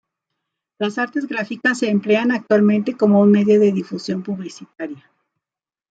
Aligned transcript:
Las 0.79 0.97
artes 0.97 1.27
gráficas 1.27 1.77
se 1.77 1.87
emplean 1.87 2.31
actualmente 2.31 2.97
como 2.97 3.19
un 3.21 3.29
medio 3.29 3.59
de 3.59 3.71
difusión 3.71 4.23
publicitaria. 4.23 5.07